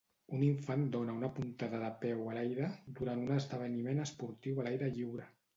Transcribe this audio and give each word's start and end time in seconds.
Un 0.35 0.43
infant 0.45 0.85
dona 0.95 1.17
una 1.19 1.29
puntada 1.35 1.83
de 1.83 1.91
peu 2.05 2.25
a 2.31 2.35
l'aire 2.39 2.71
durant 3.01 3.23
un 3.27 3.37
esdeveniment 3.39 4.05
esportiu 4.09 4.65
a 4.65 4.71
l'aire 4.71 4.95
lliure. 4.99 5.33